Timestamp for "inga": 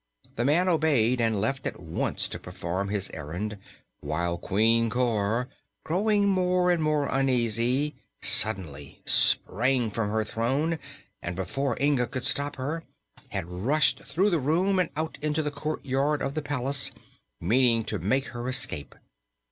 11.79-12.07